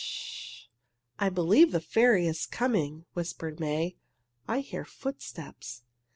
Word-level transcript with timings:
I 1.19 1.29
believe 1.29 1.71
the 1.71 1.79
fairy 1.79 2.25
is 2.25 2.47
coming," 2.47 3.05
whispered 3.13 3.59
May. 3.59 3.97
"I 4.47 4.61
hear 4.61 4.83
footsteps!" 4.83 5.83